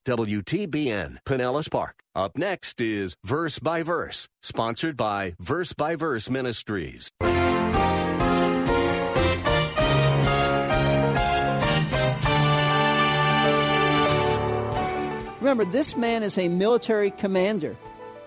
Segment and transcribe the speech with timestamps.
[0.00, 2.02] WTBN, Pinellas Park.
[2.14, 7.10] Up next is Verse by Verse, sponsored by Verse by Verse Ministries.
[15.40, 17.76] Remember, this man is a military commander.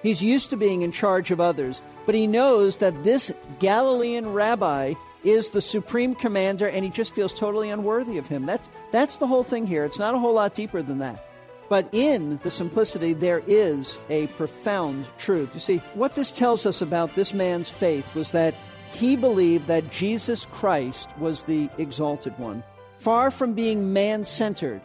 [0.01, 4.93] He's used to being in charge of others, but he knows that this Galilean rabbi
[5.23, 8.45] is the supreme commander and he just feels totally unworthy of him.
[8.45, 9.85] That's, that's the whole thing here.
[9.85, 11.23] It's not a whole lot deeper than that.
[11.71, 15.51] But in the simplicity, there is a profound truth.
[15.53, 18.53] You see, what this tells us about this man's faith was that
[18.91, 22.61] he believed that Jesus Christ was the exalted one.
[22.97, 24.81] Far from being man centered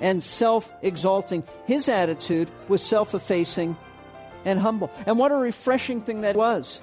[0.00, 3.76] and self exalting, his attitude was self effacing
[4.44, 4.88] and humble.
[5.06, 6.80] And what a refreshing thing that was.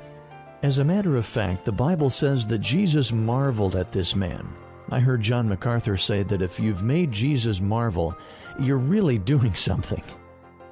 [0.62, 4.46] As a matter of fact, the Bible says that Jesus marveled at this man.
[4.90, 8.14] I heard John MacArthur say that if you've made Jesus marvel,
[8.60, 10.04] you're really doing something.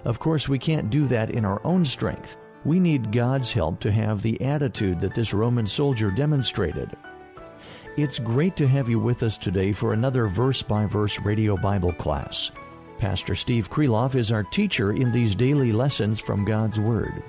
[0.04, 2.38] Of course, we can't do that in our own strength.
[2.64, 6.96] We need God's help to have the attitude that this Roman soldier demonstrated.
[7.98, 11.94] It's great to have you with us today for another verse by verse radio Bible
[11.94, 12.52] class.
[12.98, 17.24] Pastor Steve Kreloff is our teacher in these daily lessons from God's Word.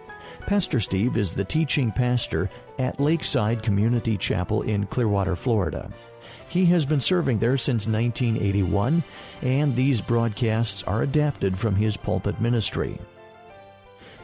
[0.46, 5.90] Pastor Steve is the teaching pastor at Lakeside Community Chapel in Clearwater, Florida.
[6.48, 9.02] He has been serving there since 1981,
[9.42, 12.98] and these broadcasts are adapted from his pulpit ministry.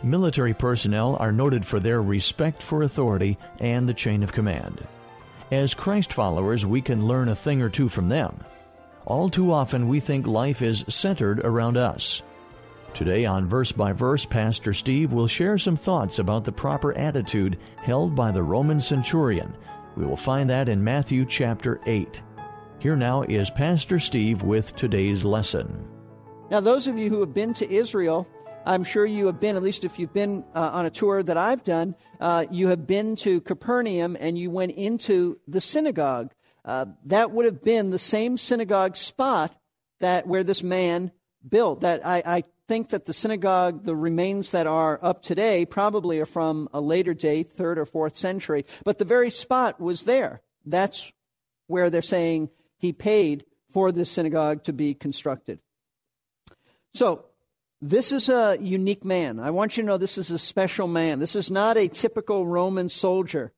[0.03, 4.86] Military personnel are noted for their respect for authority and the chain of command.
[5.51, 8.39] As Christ followers, we can learn a thing or two from them.
[9.05, 12.23] All too often, we think life is centered around us.
[12.95, 17.58] Today, on Verse by Verse, Pastor Steve will share some thoughts about the proper attitude
[17.77, 19.55] held by the Roman centurion
[19.97, 22.23] we will find that in Matthew chapter 8.
[22.79, 25.86] Here now is Pastor Steve with today's lesson.
[26.51, 28.27] Now, those of you who have been to Israel,
[28.67, 31.36] I'm sure you have been, at least if you've been uh, on a tour that
[31.36, 36.33] I've done, uh, you have been to Capernaum and you went into the synagogue.
[36.64, 39.55] Uh, that would have been the same synagogue spot
[40.01, 41.11] that where this man
[41.48, 41.81] built.
[41.81, 46.27] That I, I think that the synagogue, the remains that are up today, probably are
[46.27, 48.64] from a later date, third or fourth century.
[48.84, 50.40] But the very spot was there.
[50.64, 51.12] That's
[51.67, 55.58] where they're saying he paid for this synagogue to be constructed.
[56.95, 57.24] So,
[57.80, 59.40] this is a unique man.
[59.40, 61.18] I want you to know this is a special man.
[61.18, 63.52] This is not a typical Roman soldier.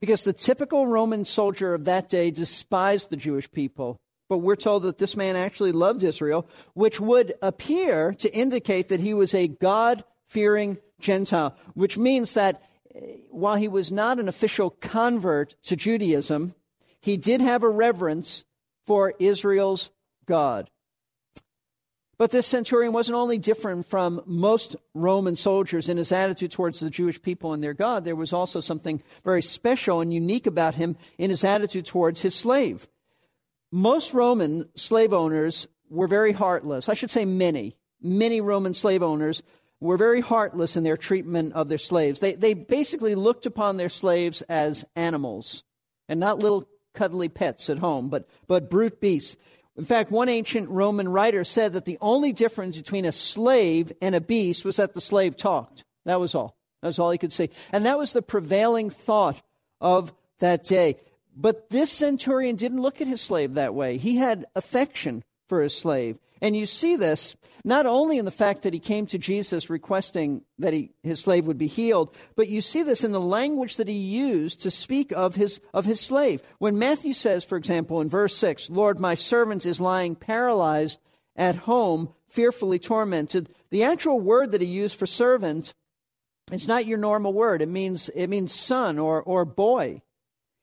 [0.00, 4.82] Because the typical Roman soldier of that day despised the Jewish people but we're told
[4.82, 9.48] that this man actually loved Israel, which would appear to indicate that he was a
[9.48, 12.62] God fearing Gentile, which means that
[12.94, 16.54] eh, while he was not an official convert to Judaism,
[17.00, 18.44] he did have a reverence
[18.84, 19.90] for Israel's
[20.26, 20.70] God.
[22.18, 26.90] But this centurion wasn't only different from most Roman soldiers in his attitude towards the
[26.90, 30.96] Jewish people and their God, there was also something very special and unique about him
[31.16, 32.88] in his attitude towards his slave.
[33.70, 36.88] Most Roman slave owners were very heartless.
[36.88, 37.76] I should say many.
[38.00, 39.42] Many Roman slave owners
[39.80, 42.20] were very heartless in their treatment of their slaves.
[42.20, 45.62] They, they basically looked upon their slaves as animals
[46.08, 49.36] and not little cuddly pets at home, but, but brute beasts.
[49.76, 54.14] In fact, one ancient Roman writer said that the only difference between a slave and
[54.14, 55.84] a beast was that the slave talked.
[56.04, 56.56] That was all.
[56.82, 57.50] That was all he could say.
[57.70, 59.40] And that was the prevailing thought
[59.80, 60.96] of that day.
[61.40, 63.96] But this centurion didn't look at his slave that way.
[63.96, 66.18] He had affection for his slave.
[66.42, 70.42] And you see this not only in the fact that he came to Jesus requesting
[70.58, 73.88] that he, his slave would be healed, but you see this in the language that
[73.88, 76.42] he used to speak of his, of his slave.
[76.58, 80.98] When Matthew says, for example, in verse 6, Lord, my servant is lying paralyzed
[81.36, 85.72] at home, fearfully tormented, the actual word that he used for servant
[86.50, 87.60] it's not your normal word.
[87.60, 90.00] It means, it means son or, or boy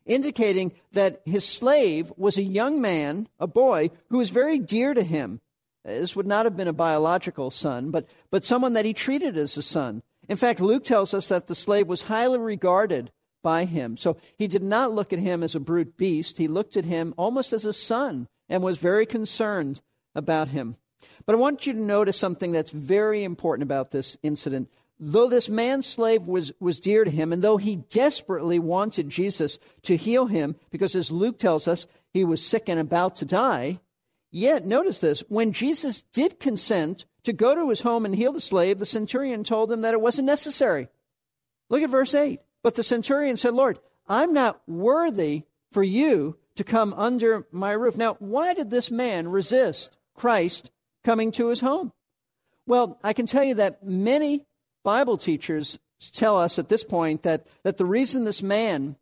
[0.06, 5.04] indicating that his slave was a young man, a boy, who was very dear to
[5.04, 5.42] him.
[5.84, 9.56] This would not have been a biological son, but, but someone that he treated as
[9.58, 10.02] a son.
[10.28, 13.12] In fact, Luke tells us that the slave was highly regarded
[13.44, 13.96] by him.
[13.96, 16.40] So he did not look at him as a brute beast.
[16.40, 19.82] He looked at him almost as a son and was very concerned
[20.16, 20.78] about him.
[21.28, 24.70] But I want you to notice something that's very important about this incident.
[25.00, 29.60] Though this man's slave was, was dear to him, and though he desperately wanted Jesus
[29.84, 33.80] to heal him, because as Luke tells us, he was sick and about to die,
[34.32, 38.40] yet notice this when Jesus did consent to go to his home and heal the
[38.40, 40.88] slave, the centurion told him that it wasn't necessary.
[41.70, 42.40] Look at verse 8.
[42.64, 47.98] But the centurion said, Lord, I'm not worthy for you to come under my roof.
[47.98, 50.72] Now, why did this man resist Christ
[51.04, 51.92] coming to his home?
[52.66, 54.46] Well, I can tell you that many
[54.86, 55.80] Bible teachers
[56.14, 58.96] tell us at this point that, that the reason this man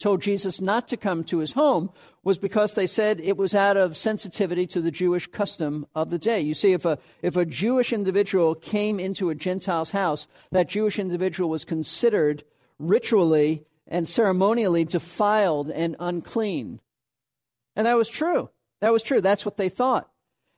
[0.00, 1.90] told Jesus not to come to his home
[2.24, 6.18] was because they said it was out of sensitivity to the Jewish custom of the
[6.18, 6.40] day.
[6.40, 10.98] You see, if a, if a Jewish individual came into a Gentile's house, that Jewish
[10.98, 12.42] individual was considered
[12.78, 16.80] ritually and ceremonially defiled and unclean.
[17.76, 18.48] And that was true.
[18.80, 19.20] That was true.
[19.20, 20.08] That's what they thought.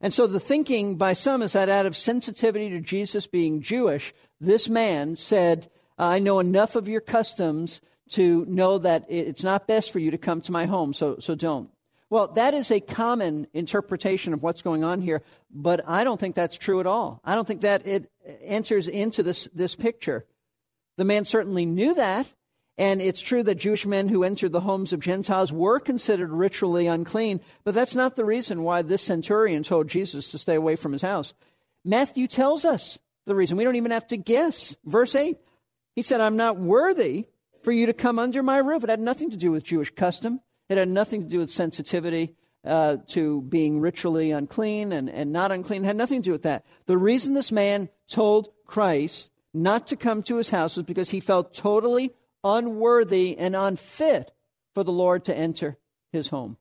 [0.01, 4.13] And so the thinking by some is that out of sensitivity to Jesus being Jewish,
[4.45, 5.69] this man said,
[5.99, 7.81] I know enough of your customs
[8.11, 11.35] to know that it's not best for you to come to my home, so, so
[11.35, 11.71] don't.
[12.11, 16.35] Well, that is a common interpretation of what's going on here, but I don't think
[16.35, 17.21] that's true at all.
[17.25, 18.11] I don't think that it
[18.43, 20.25] enters into this, this picture.
[20.97, 22.31] The man certainly knew that,
[22.77, 26.87] and it's true that Jewish men who entered the homes of Gentiles were considered ritually
[26.87, 30.93] unclean, but that's not the reason why this centurion told Jesus to stay away from
[30.93, 31.35] his house.
[31.85, 33.57] Matthew tells us the reason.
[33.57, 34.77] We don't even have to guess.
[34.85, 35.37] Verse 8,
[35.95, 37.27] he said, I'm not worthy
[37.63, 38.85] for you to come under my roof.
[38.85, 42.37] It had nothing to do with Jewish custom, it had nothing to do with sensitivity.
[42.67, 46.45] Uh, to being ritually unclean and, and not unclean it had nothing to do with
[46.45, 46.65] that.
[46.87, 51.21] The reason this man told Christ not to come to his house was because he
[51.21, 54.33] felt totally unworthy and unfit
[54.75, 55.77] for the Lord to enter
[56.11, 56.57] his home.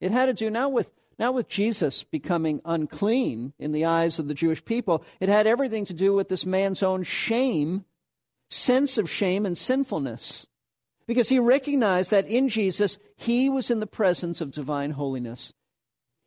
[0.00, 4.28] It had to do not with not with Jesus becoming unclean in the eyes of
[4.28, 5.04] the Jewish people.
[5.20, 7.84] It had everything to do with this man's own shame,
[8.50, 10.46] sense of shame and sinfulness.
[11.06, 15.52] Because he recognized that in Jesus, he was in the presence of divine holiness.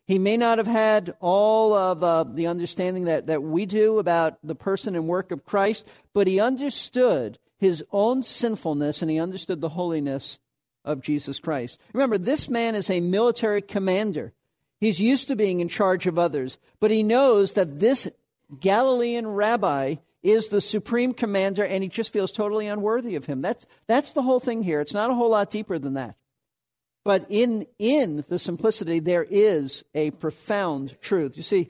[0.07, 4.39] He may not have had all of uh, the understanding that, that we do about
[4.43, 9.61] the person and work of Christ, but he understood his own sinfulness and he understood
[9.61, 10.39] the holiness
[10.83, 11.79] of Jesus Christ.
[11.93, 14.33] Remember, this man is a military commander.
[14.79, 18.07] He's used to being in charge of others, but he knows that this
[18.59, 23.41] Galilean rabbi is the supreme commander and he just feels totally unworthy of him.
[23.41, 24.81] That's, that's the whole thing here.
[24.81, 26.15] It's not a whole lot deeper than that.
[27.05, 31.37] But in, in the simplicity, there is a profound truth.
[31.37, 31.69] You see,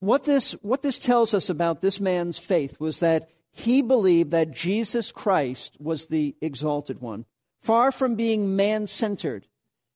[0.00, 4.50] what this, what this tells us about this man's faith was that he believed that
[4.50, 7.26] Jesus Christ was the exalted one.
[7.60, 9.46] Far from being man centered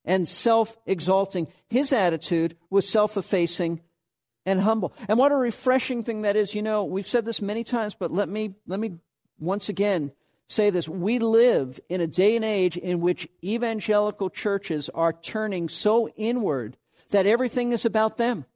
[0.07, 3.81] and self exalting, his attitude was self effacing
[4.47, 4.95] and humble.
[5.09, 6.55] And what a refreshing thing that is.
[6.55, 8.99] You know, we've said this many times, but let me, let me
[9.39, 10.13] once again
[10.47, 10.89] say this.
[10.89, 16.77] We live in a day and age in which evangelical churches are turning so inward
[17.11, 18.47] that everything is about them.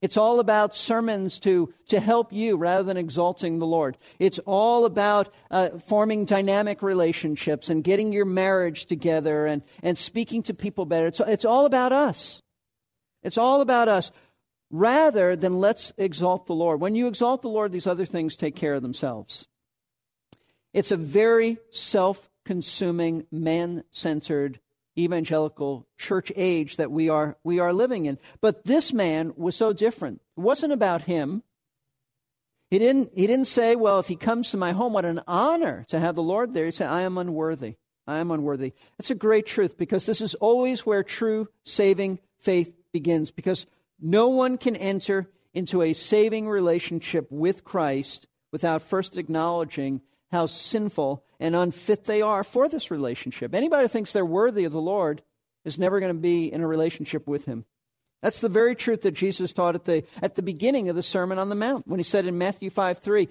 [0.00, 3.98] It's all about sermons to, to help you rather than exalting the Lord.
[4.20, 10.44] It's all about uh, forming dynamic relationships and getting your marriage together and, and speaking
[10.44, 11.08] to people better.
[11.08, 12.42] It's, it's all about us.
[13.24, 14.12] It's all about us
[14.70, 16.80] rather than let's exalt the Lord.
[16.80, 19.48] When you exalt the Lord, these other things take care of themselves.
[20.72, 24.60] It's a very self consuming, man centered
[24.98, 28.18] evangelical church age that we are, we are living in.
[28.40, 30.20] But this man was so different.
[30.36, 31.42] It wasn't about him.
[32.70, 35.86] He didn't, he didn't say, well, if he comes to my home, what an honor
[35.88, 36.66] to have the Lord there.
[36.66, 37.76] He said, I am unworthy.
[38.06, 38.72] I am unworthy.
[38.96, 43.66] That's a great truth because this is always where true saving faith begins because
[44.00, 50.00] no one can enter into a saving relationship with Christ without first acknowledging
[50.30, 53.54] how sinful and unfit they are for this relationship.
[53.54, 55.22] Anybody who thinks they're worthy of the Lord
[55.64, 57.64] is never going to be in a relationship with Him.
[58.22, 61.38] That's the very truth that Jesus taught at the, at the beginning of the Sermon
[61.38, 63.28] on the Mount when He said in Matthew 5 3,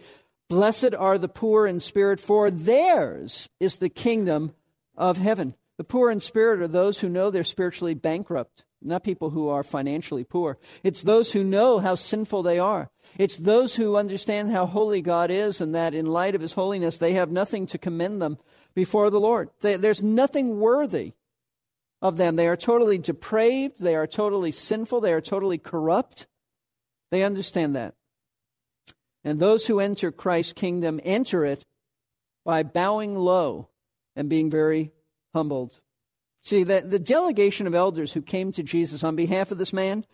[0.49, 4.53] Blessed are the poor in spirit, for theirs is the kingdom
[4.95, 5.55] of heaven.
[5.77, 9.63] The poor in spirit are those who know they're spiritually bankrupt not people who are
[9.63, 10.57] financially poor.
[10.83, 12.89] It's those who know how sinful they are.
[13.17, 16.97] It's those who understand how holy God is and that in light of his holiness,
[16.97, 18.37] they have nothing to commend them
[18.75, 19.49] before the Lord.
[19.61, 21.13] They, there's nothing worthy
[22.01, 22.35] of them.
[22.35, 23.81] They are totally depraved.
[23.81, 25.01] They are totally sinful.
[25.01, 26.27] They are totally corrupt.
[27.09, 27.95] They understand that.
[29.23, 31.63] And those who enter Christ's kingdom enter it
[32.45, 33.69] by bowing low
[34.15, 34.91] and being very
[35.33, 35.79] humbled.
[36.47, 40.05] See, the, the delegation of elders who came to Jesus on behalf of this man,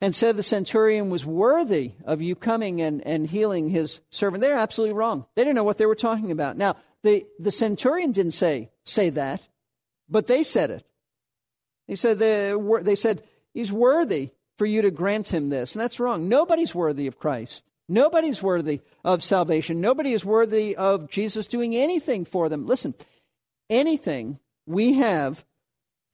[0.00, 4.40] and said the centurion was worthy of you coming and, and healing his servant.
[4.40, 5.26] They're absolutely wrong.
[5.34, 6.56] They didn't know what they were talking about.
[6.56, 9.42] Now, the, the centurion didn't say, say that,
[10.08, 10.86] but they said it.
[11.86, 15.74] He said they, they said, he's worthy for you to grant him this.
[15.74, 16.26] And that's wrong.
[16.26, 17.66] Nobody's worthy of Christ.
[17.86, 19.82] Nobody's worthy of salvation.
[19.82, 22.66] Nobody is worthy of Jesus doing anything for them.
[22.66, 22.94] Listen,
[23.68, 25.44] anything we have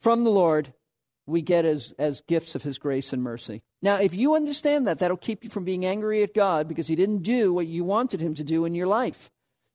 [0.00, 0.72] from the Lord,
[1.26, 3.62] we get as, as gifts of his grace and mercy.
[3.82, 6.96] Now, if you understand that, that'll keep you from being angry at God because he
[6.96, 9.30] didn't do what you wanted him to do in your life.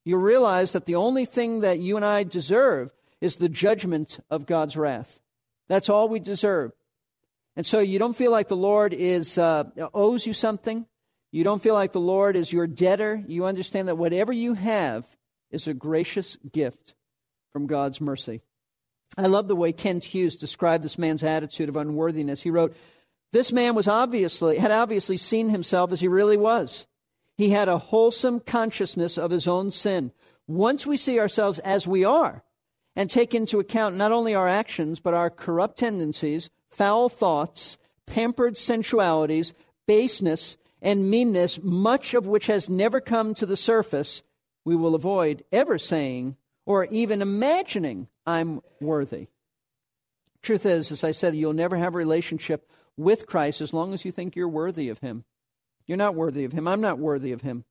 [0.06, 4.46] You realize that the only thing that you and I deserve is the judgment of
[4.46, 5.20] God's wrath.
[5.68, 6.72] That's all we deserve.
[7.56, 10.88] And so you don't feel like the Lord is uh, owes you something.
[11.32, 13.24] You don't feel like the Lord is your debtor.
[13.28, 15.06] You understand that whatever you have
[15.51, 16.96] is a gracious gift
[17.54, 18.42] from God's mercy.
[19.18, 22.41] I love the way Kent Hughes described this man's attitude of unworthiness.
[22.41, 22.75] He wrote,
[23.32, 26.88] This man was obviously had obviously seen himself as he really was.
[27.36, 30.12] He had a wholesome consciousness of his own sin.
[30.48, 32.44] Once we see ourselves as we are
[32.96, 38.58] and take into account not only our actions, but our corrupt tendencies, foul thoughts, pampered
[38.58, 39.53] sensualities,
[39.88, 44.24] baseness, and meanness, much of which has never come to the surface,
[44.65, 49.28] we will avoid ever saying or even imagining, I'm worthy.
[50.42, 54.06] Truth is, as I said, you'll never have a relationship with Christ as long as
[54.06, 55.24] you think you're worthy of Him.
[55.86, 56.68] You're not worthy of Him.
[56.68, 57.66] I'm not worthy of Him.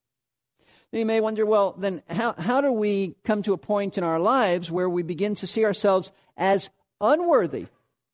[0.92, 4.18] You may wonder, well, then how, how do we come to a point in our
[4.18, 7.66] lives where we begin to see ourselves as unworthy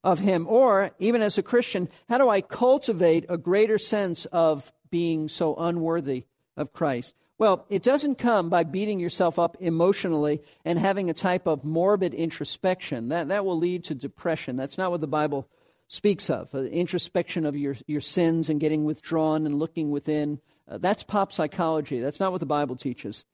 [0.04, 0.46] of Him?
[0.46, 5.54] Or, even as a Christian, how do I cultivate a greater sense of being so
[5.56, 6.24] unworthy
[6.56, 7.14] of Christ?
[7.38, 12.14] Well, it doesn't come by beating yourself up emotionally and having a type of morbid
[12.14, 13.10] introspection.
[13.10, 14.56] That, that will lead to depression.
[14.56, 15.46] That's not what the Bible
[15.88, 16.54] speaks of.
[16.54, 20.40] Uh, introspection of your, your sins and getting withdrawn and looking within.
[20.66, 22.00] Uh, that's pop psychology.
[22.00, 23.26] That's not what the Bible teaches.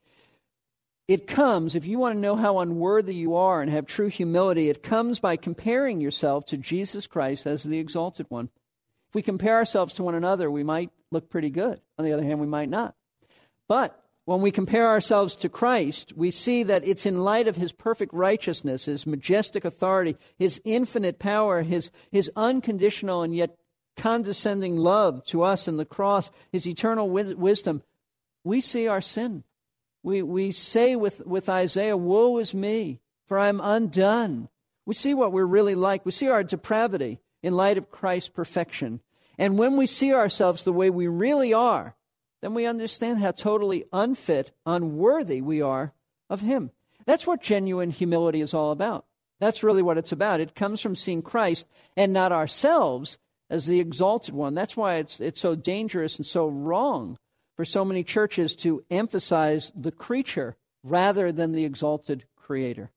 [1.07, 4.69] It comes, if you want to know how unworthy you are and have true humility,
[4.69, 8.51] it comes by comparing yourself to Jesus Christ as the exalted one.
[9.09, 11.81] If we compare ourselves to one another, we might look pretty good.
[11.99, 12.95] On the other hand, we might not.
[13.73, 17.73] But when we compare ourselves to Christ, we see that it's in light of his
[17.73, 23.57] perfect righteousness, his majestic authority, his infinite power, his, his unconditional and yet
[23.97, 27.83] condescending love to us in the cross, his eternal wisdom.
[28.45, 29.43] We see our sin.
[30.03, 34.51] We, we say with, with Isaiah, Woe is me, for I am undone.
[34.85, 36.05] We see what we're really like.
[36.05, 39.01] We see our depravity in light of Christ's perfection.
[39.39, 41.97] And when we see ourselves the way we really are,
[42.43, 45.93] then we understand how totally unfit, unworthy we are
[46.29, 46.71] of Him.
[47.07, 49.07] That's what genuine humility is all about.
[49.41, 50.41] That's really what it's about.
[50.41, 53.19] It comes from seeing Christ and not ourselves
[53.49, 54.55] as the exalted one.
[54.55, 57.19] That's why it's, it's so dangerous and so wrong
[57.57, 62.91] for so many churches to emphasize the creature rather than the exalted creator.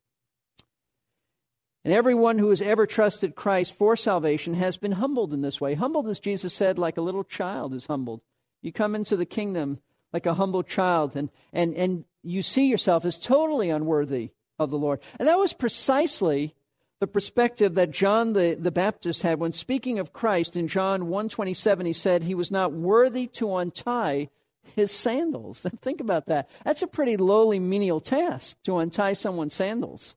[1.83, 5.75] And everyone who has ever trusted Christ for salvation has been humbled in this way.
[5.75, 8.21] Humbled, as Jesus said, like a little child is humbled.
[8.65, 9.79] You come into the kingdom
[10.11, 14.77] like a humble child, and, and, and you see yourself as totally unworthy of the
[14.77, 15.01] Lord.
[15.19, 16.55] And that was precisely
[16.99, 21.85] the perspective that John the, the Baptist had when speaking of Christ in John 127
[21.85, 24.29] he said he was not worthy to untie
[24.75, 25.61] his sandals.
[25.81, 26.49] Think about that.
[26.63, 30.15] That's a pretty lowly menial task to untie someone's sandals.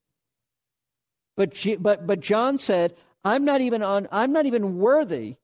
[1.36, 5.36] But, but, but John said, I'm not even on, I'm not even worthy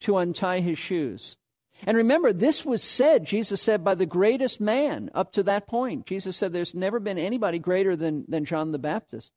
[0.00, 1.38] to untie his shoes.
[1.86, 6.06] And remember, this was said, Jesus said, by the greatest man up to that point.
[6.06, 9.32] Jesus said there's never been anybody greater than, than John the Baptist.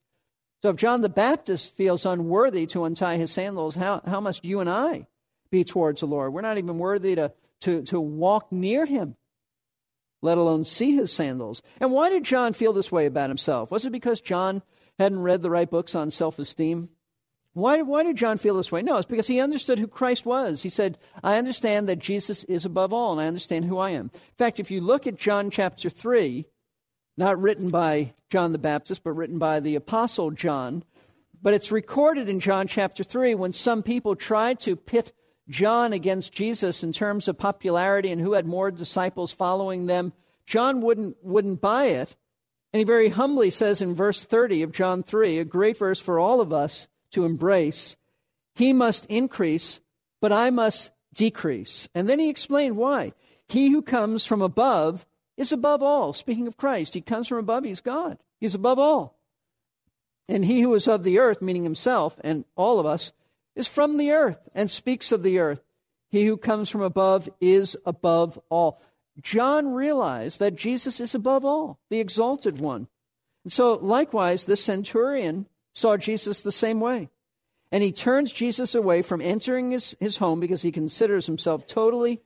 [0.62, 4.60] So if John the Baptist feels unworthy to untie his sandals, how, how must you
[4.60, 5.08] and I
[5.52, 6.34] be towards the Lord?
[6.34, 9.16] We're not even worthy to, to, to walk near him,
[10.22, 11.62] let alone see his sandals.
[11.80, 13.72] And why did John feel this way about himself?
[13.72, 14.62] Was it because John
[14.98, 16.90] hadn't read the right books on self esteem?
[17.56, 18.82] Why, why did John feel this way?
[18.82, 20.62] No, it's because he understood who Christ was.
[20.62, 24.12] He said, I understand that Jesus is above all, and I understand who I am.
[24.14, 26.46] In fact, if you look at John chapter 3,
[27.16, 30.84] not written by John the Baptist, but written by the Apostle John,
[31.42, 35.14] but it's recorded in John chapter 3 when some people tried to pit
[35.48, 40.12] John against Jesus in terms of popularity and who had more disciples following them.
[40.46, 42.18] John wouldn't, wouldn't buy it.
[42.74, 46.20] And he very humbly says in verse 30 of John 3, a great verse for
[46.20, 47.96] all of us, to embrace.
[48.56, 49.80] He must increase,
[50.22, 51.88] but I must decrease.
[51.96, 53.14] And then he explained why.
[53.48, 55.06] He who comes from above
[55.38, 56.14] is above all.
[56.14, 58.18] Speaking of Christ, he comes from above, he's God.
[58.40, 59.18] He's above all.
[60.28, 63.12] And he who is of the earth, meaning himself and all of us,
[63.56, 65.62] is from the earth and speaks of the earth.
[66.10, 68.82] He who comes from above is above all.
[69.22, 72.88] John realized that Jesus is above all, the exalted one.
[73.44, 77.10] And so, likewise, the centurion saw Jesus the same way.
[77.72, 82.22] And he turns Jesus away from entering his, his home because he considers himself totally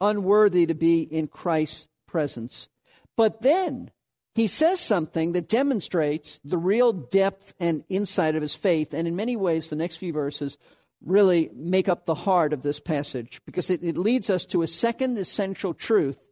[0.00, 2.68] unworthy to be in Christ's presence.
[3.16, 3.90] But then
[4.34, 8.94] he says something that demonstrates the real depth and insight of his faith.
[8.94, 10.56] And in many ways, the next few verses
[11.04, 14.66] really make up the heart of this passage because it, it leads us to a
[14.66, 16.28] second essential truth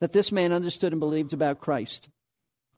[0.00, 2.08] that this man understood and believed about Christ.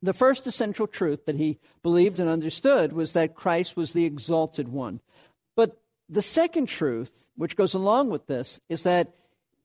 [0.03, 4.69] The first essential truth that he believed and understood was that Christ was the exalted
[4.69, 5.01] one.
[5.55, 9.15] But the second truth, which goes along with this, is that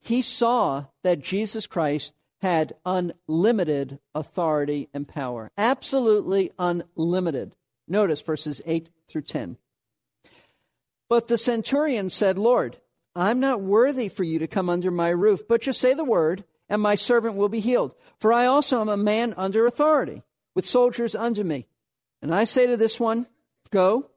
[0.01, 5.51] he saw that Jesus Christ had unlimited authority and power.
[5.57, 7.53] Absolutely unlimited.
[7.87, 9.57] Notice verses 8 through 10.
[11.07, 12.77] But the centurion said, Lord,
[13.15, 16.45] I'm not worthy for you to come under my roof, but just say the word,
[16.71, 17.93] and my servant will be healed.
[18.17, 20.23] For I also am a man under authority,
[20.55, 21.67] with soldiers under me.
[22.21, 23.27] And I say to this one,
[23.71, 24.09] Go,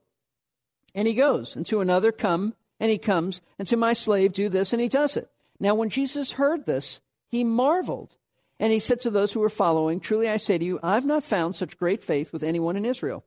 [0.95, 4.49] and he goes, and to another, Come, and he comes, and to my slave, Do
[4.49, 5.29] this, and he does it.
[5.59, 8.17] Now, when Jesus heard this, he marveled.
[8.61, 11.25] And he said to those who were following, Truly I say to you, I've not
[11.25, 13.25] found such great faith with anyone in Israel.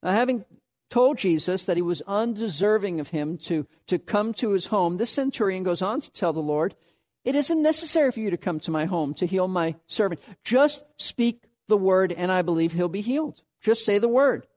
[0.00, 0.44] Now, having
[0.90, 5.10] told Jesus that he was undeserving of him to, to come to his home, this
[5.10, 6.76] centurion goes on to tell the Lord,
[7.30, 10.20] It isn't necessary for you to come to my home to heal my servant.
[10.42, 13.42] Just speak the word, and I believe he'll be healed.
[13.60, 14.48] Just say the word.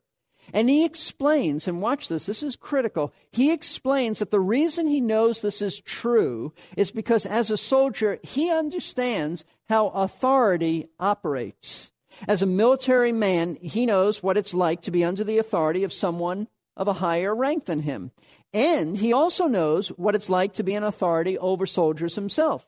[0.56, 3.14] And he explains, and watch this, this is critical.
[3.32, 8.18] He explains that the reason he knows this is true is because as a soldier,
[8.24, 11.92] he understands how authority operates.
[12.28, 15.94] As a military man, he knows what it's like to be under the authority of
[15.94, 18.10] someone of a higher rank than him.
[18.54, 22.68] And he also knows what it's like to be an authority over soldiers himself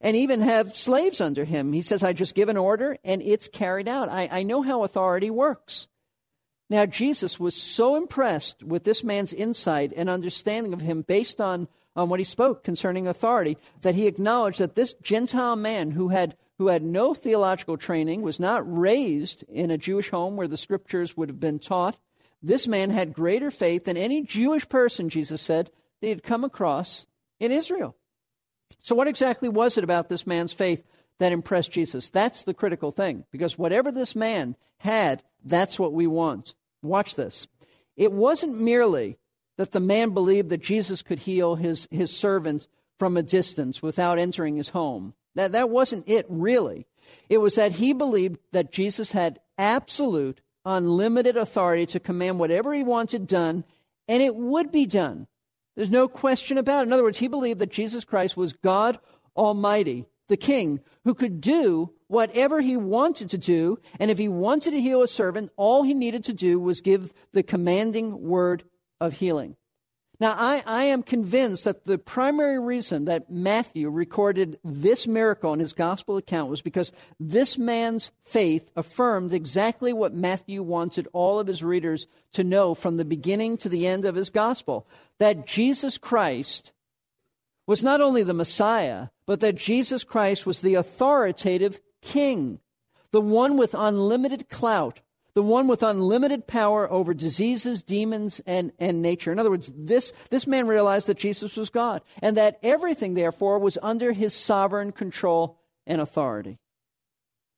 [0.00, 1.72] and even have slaves under him.
[1.72, 4.08] He says, I just give an order and it's carried out.
[4.08, 5.88] I, I know how authority works.
[6.70, 11.68] Now, Jesus was so impressed with this man's insight and understanding of him based on,
[11.96, 16.36] on what he spoke concerning authority that he acknowledged that this Gentile man who had,
[16.58, 21.16] who had no theological training, was not raised in a Jewish home where the scriptures
[21.16, 21.98] would have been taught,
[22.44, 27.06] this man had greater faith than any Jewish person, Jesus said, they had come across
[27.40, 27.96] in Israel.
[28.80, 30.84] So, what exactly was it about this man's faith
[31.18, 32.10] that impressed Jesus?
[32.10, 36.54] That's the critical thing, because whatever this man had, that's what we want.
[36.82, 37.48] Watch this.
[37.96, 39.18] It wasn't merely
[39.56, 42.66] that the man believed that Jesus could heal his, his servant
[42.98, 45.14] from a distance without entering his home.
[45.34, 46.86] That, that wasn't it, really.
[47.28, 52.82] It was that he believed that Jesus had absolute, unlimited authority to command whatever he
[52.82, 53.64] wanted done,
[54.08, 55.26] and it would be done.
[55.76, 56.86] There's no question about it.
[56.86, 58.98] In other words, he believed that Jesus Christ was God
[59.36, 63.78] Almighty, the King, who could do whatever he wanted to do.
[63.98, 67.12] And if he wanted to heal a servant, all he needed to do was give
[67.32, 68.64] the commanding word
[69.00, 69.56] of healing.
[70.24, 75.60] Now, I, I, am convinced that the primary reason that Matthew recorded this miracle in
[75.60, 81.46] his gospel account was because this man's faith affirmed exactly what Matthew wanted all of
[81.46, 85.98] his readers to know from the beginning to the end of his gospel that Jesus
[85.98, 86.72] Christ
[87.66, 92.60] was not only the Messiah, but that Jesus Christ was the authoritative king,
[93.10, 95.00] the one with unlimited clout,
[95.34, 99.32] the one with unlimited power over diseases, demons, and, and nature.
[99.32, 103.58] In other words, this, this man realized that Jesus was God and that everything, therefore,
[103.58, 106.58] was under his sovereign control and authority.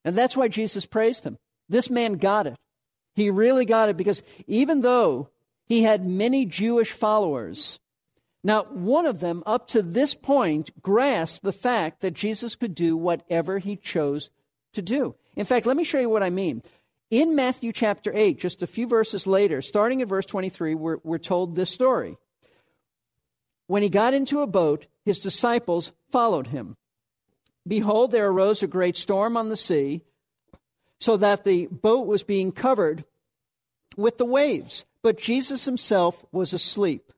[0.04, 1.36] And that's why Jesus praised him.
[1.68, 2.56] This man got it.
[3.14, 5.30] He really got it because even though
[5.66, 7.78] he had many Jewish followers,
[8.44, 12.96] not one of them up to this point grasped the fact that Jesus could do
[12.96, 14.30] whatever he chose
[14.74, 15.16] to do.
[15.34, 16.62] In fact, let me show you what I mean.
[17.10, 21.18] In Matthew chapter 8, just a few verses later, starting at verse 23, we're, we're
[21.18, 22.16] told this story.
[23.68, 26.76] When he got into a boat, his disciples followed him.
[27.66, 30.02] Behold, there arose a great storm on the sea,
[31.00, 33.04] so that the boat was being covered
[33.96, 37.12] with the waves, but Jesus himself was asleep.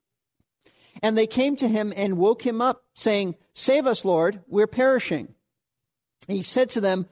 [1.01, 5.33] And they came to him and woke him up, saying, Save us, Lord, we're perishing.
[6.27, 7.07] And he said to them,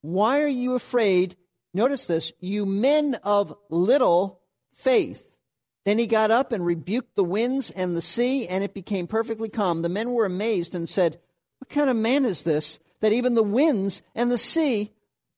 [0.00, 1.36] why are you afraid?
[1.78, 4.40] Notice this, you men of little
[4.74, 5.36] faith.
[5.84, 9.48] Then he got up and rebuked the winds and the sea, and it became perfectly
[9.48, 9.82] calm.
[9.82, 11.20] The men were amazed and said,
[11.60, 14.92] What kind of man is this that even the winds and the sea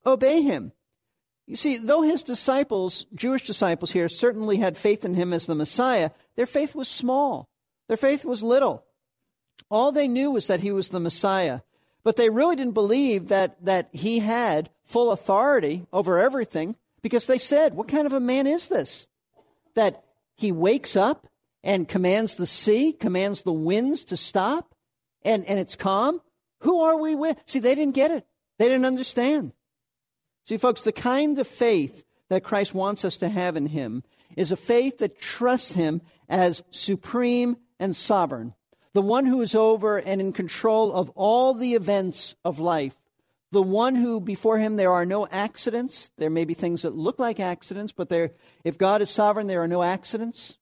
[0.06, 0.72] obey him?
[1.46, 5.54] You see, though his disciples, Jewish disciples here, certainly had faith in him as the
[5.54, 7.50] Messiah, their faith was small.
[7.88, 8.86] Their faith was little.
[9.68, 11.60] All they knew was that he was the Messiah,
[12.02, 17.38] but they really didn't believe that, that he had full authority over everything because they
[17.38, 19.06] said, What kind of a man is this?
[19.74, 20.04] That
[20.36, 21.26] he wakes up
[21.62, 24.74] and commands the sea, commands the winds to stop,
[25.24, 26.20] and, and it's calm?
[26.60, 27.40] Who are we with?
[27.46, 28.26] See, they didn't get it.
[28.58, 29.52] They didn't understand.
[30.46, 34.02] See, folks, the kind of faith that Christ wants us to have in him
[34.36, 38.54] is a faith that trusts him as supreme and sovereign,
[38.92, 42.96] the one who is over and in control of all the events of life,
[43.52, 46.12] the one who before him there are no accidents.
[46.18, 48.32] There may be things that look like accidents, but there,
[48.64, 50.58] if God is sovereign, there are no accidents.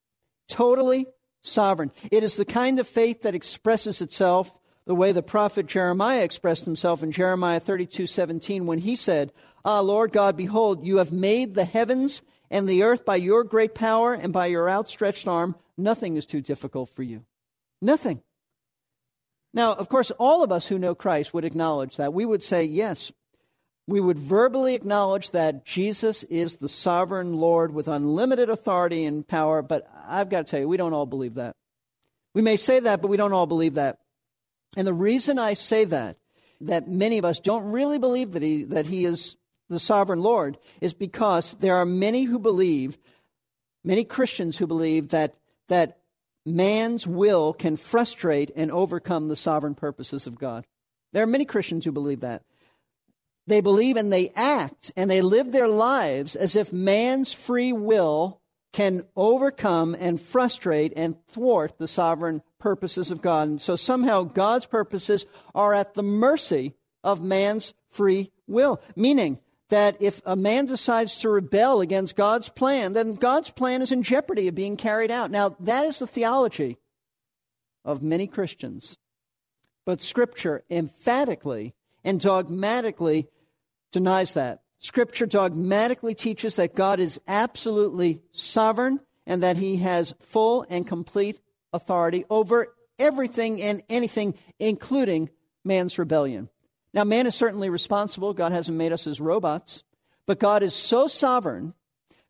[0.49, 1.07] Totally
[1.41, 1.93] sovereign.
[2.11, 6.65] It is the kind of faith that expresses itself the way the prophet Jeremiah expressed
[6.65, 9.33] himself in Jeremiah 32:17 when he said,
[9.65, 13.75] "Ah Lord God, behold, you have made the heavens and the earth by your great
[13.75, 15.57] power and by your outstretched arm.
[15.77, 17.27] Nothing is too difficult for you."
[17.83, 18.23] Nothing.
[19.55, 22.13] Now, of course, all of us who know Christ would acknowledge that.
[22.13, 23.13] We would say, yes,
[23.87, 29.63] we would verbally acknowledge that Jesus is the sovereign Lord with unlimited authority and power,
[29.63, 31.57] but I've got to tell you, we don't all believe that.
[32.35, 33.99] We may say that, but we don't all believe that.
[34.77, 36.19] And the reason I say that,
[36.61, 39.37] that many of us don't really believe that he, that he is
[39.71, 42.99] the sovereign Lord, is because there are many who believe,
[43.85, 45.35] many Christians who believe that,
[45.69, 45.99] that
[46.57, 50.67] man's will can frustrate and overcome the sovereign purposes of God.
[51.13, 52.43] There are many Christians who believe that.
[53.47, 58.41] They believe and they act and they live their lives as if man's free will
[58.73, 63.49] can overcome and frustrate and thwart the sovereign purposes of God.
[63.49, 70.01] And so somehow God's purposes are at the mercy of man's free will, meaning that
[70.01, 74.49] if a man decides to rebel against God's plan, then God's plan is in jeopardy
[74.49, 75.31] of being carried out.
[75.31, 76.79] Now, that is the theology
[77.85, 78.97] of many Christians.
[79.85, 83.29] But Scripture emphatically and dogmatically
[83.93, 84.61] denies that.
[84.79, 91.41] Scripture dogmatically teaches that God is absolutely sovereign and that he has full and complete
[91.73, 95.31] authority over everything and anything, including
[95.65, 96.49] man's rebellion.
[96.95, 98.33] Now, man is certainly responsible.
[98.33, 99.85] God hasn't made us as robots.
[100.27, 101.75] But God is so sovereign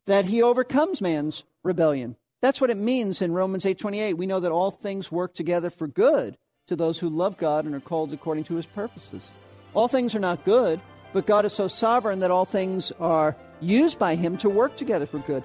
[0.07, 2.17] that he overcomes man's rebellion.
[2.41, 4.17] That's what it means in Romans 8:28.
[4.17, 7.75] We know that all things work together for good to those who love God and
[7.75, 9.33] are called according to his purposes.
[9.75, 10.81] All things are not good,
[11.13, 15.07] but God is so sovereign that all things are used by him to work together
[15.07, 15.43] for good.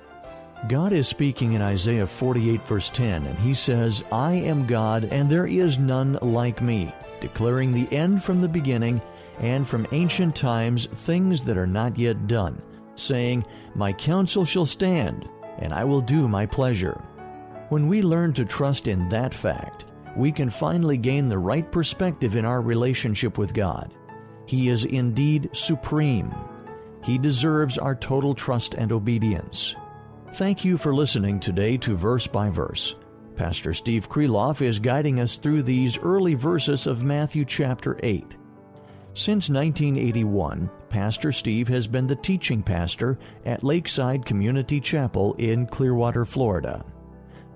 [0.67, 5.29] God is speaking in Isaiah 48, verse 10, and he says, I am God, and
[5.29, 9.01] there is none like me, declaring the end from the beginning,
[9.39, 12.61] and from ancient times things that are not yet done,
[12.95, 13.45] saying,
[13.75, 15.27] My counsel shall stand,
[15.59, 17.03] and I will do my pleasure.
[17.67, 19.83] When we learn to trust in that fact,
[20.15, 23.93] we can finally gain the right perspective in our relationship with God.
[24.45, 26.33] He is indeed supreme.
[27.03, 29.75] He deserves our total trust and obedience.
[30.33, 32.95] Thank you for listening today to Verse by Verse.
[33.35, 38.35] Pastor Steve Kreloff is guiding us through these early verses of Matthew chapter 8.
[39.13, 46.25] Since 1981, Pastor Steve has been the teaching pastor at Lakeside Community Chapel in Clearwater,
[46.25, 46.83] Florida.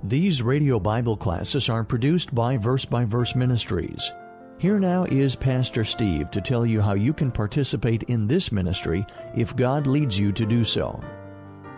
[0.03, 4.11] These radio Bible classes are produced by Verse by Verse Ministries.
[4.59, 9.03] Here now is Pastor Steve to tell you how you can participate in this ministry
[9.35, 11.01] if God leads you to do so.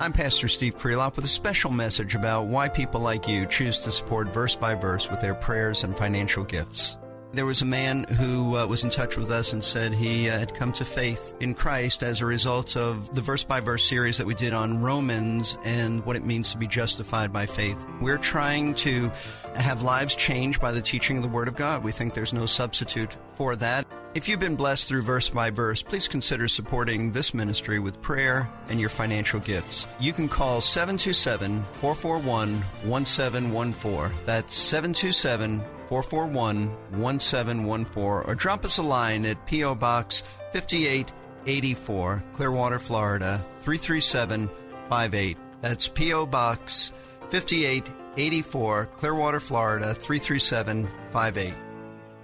[0.02, 3.92] I'm Pastor Steve Kreloff with a special message about why people like you choose to
[3.92, 6.96] support verse by verse with their prayers and financial gifts.
[7.34, 10.40] There was a man who uh, was in touch with us and said he uh,
[10.40, 14.18] had come to faith in Christ as a result of the verse by verse series
[14.20, 17.86] that we did on Romans and what it means to be justified by faith.
[18.00, 19.12] We're trying to
[19.56, 21.84] have lives changed by the teaching of the Word of God.
[21.84, 23.86] We think there's no substitute for that.
[24.16, 28.50] If you've been blessed through verse by verse, please consider supporting this ministry with prayer
[28.68, 29.86] and your financial gifts.
[30.00, 32.56] You can call 727 441
[32.90, 34.18] 1714.
[34.26, 36.70] That's 727 441
[37.00, 39.76] 1714 or drop us a line at P.O.
[39.76, 45.38] Box 5884, Clearwater, Florida 33758.
[45.62, 46.26] That's P.O.
[46.26, 46.94] Box
[47.30, 51.69] 5884, Clearwater, Florida 33758.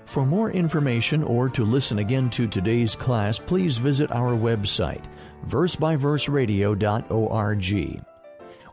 [0.06, 5.04] For more information or to listen again to today's class, please visit our website,
[5.48, 8.06] versebyverseradio.org.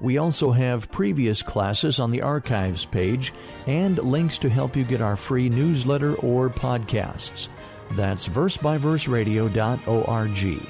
[0.01, 3.33] We also have previous classes on the archives page
[3.67, 7.49] and links to help you get our free newsletter or podcasts.
[7.93, 10.67] That's versebyverseradio.org.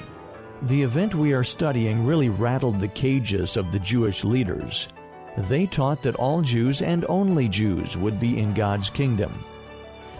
[0.61, 4.87] The event we are studying really rattled the cages of the Jewish leaders.
[5.37, 9.33] They taught that all Jews and only Jews would be in God's kingdom.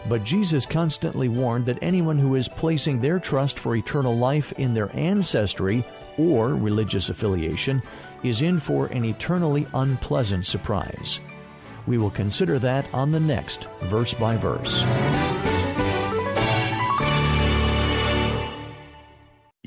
[0.08, 4.74] But Jesus constantly warned that anyone who is placing their trust for eternal life in
[4.74, 5.86] their ancestry
[6.18, 7.82] or religious affiliation
[8.24, 11.20] is in for an eternally unpleasant surprise.
[11.88, 14.84] We will consider that on the next Verse by Verse.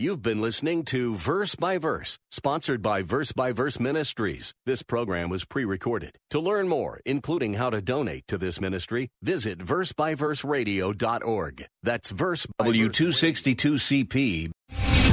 [0.06, 4.54] You've been listening to Verse by Verse, sponsored by Verse by Verse Ministries.
[4.64, 6.16] This program was pre recorded.
[6.30, 11.66] To learn more, including how to donate to this ministry, visit versebyverseradio.org.
[11.82, 14.52] That's verse W262CP.